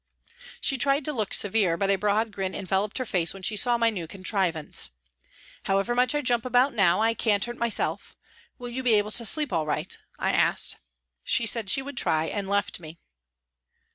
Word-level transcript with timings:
She 0.59 0.79
tried 0.79 1.05
to 1.05 1.13
look 1.13 1.31
severe, 1.31 1.77
but 1.77 1.91
a 1.91 1.95
broad 1.95 2.31
grin 2.31 2.55
enveloped 2.55 2.97
her 2.97 3.05
face 3.05 3.35
when 3.35 3.43
she 3.43 3.55
saw 3.55 3.77
my 3.77 3.91
new 3.91 4.07
contrivance." 4.07 4.89
However 5.67 5.93
much 5.93 6.15
I 6.15 6.23
jump 6.23 6.43
about 6.43 6.73
now, 6.73 6.99
I 7.03 7.13
can't 7.13 7.45
hurt 7.45 7.57
myself. 7.59 8.15
Will 8.57 8.69
you 8.69 8.81
be 8.81 8.95
able 8.95 9.11
to 9.11 9.23
sleep 9.25 9.53
all 9.53 9.67
right?" 9.67 9.95
I 10.17 10.31
asked. 10.31 10.77
She 11.23 11.45
said 11.45 11.69
she 11.69 11.83
would 11.83 11.97
try, 11.97 12.25
and 12.25 12.49
left 12.49 12.79
me. 12.79 12.97